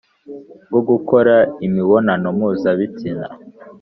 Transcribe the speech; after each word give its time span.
Bwo 0.71 0.81
gukora 0.89 1.35
imibonano 1.65 2.27
mpuzabitsina 2.37 3.27